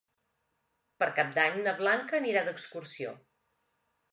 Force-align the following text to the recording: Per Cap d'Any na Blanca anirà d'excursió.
Per 1.03 1.09
Cap 1.19 1.29
d'Any 1.35 1.59
na 1.67 1.75
Blanca 1.81 2.17
anirà 2.21 2.43
d'excursió. 2.49 3.13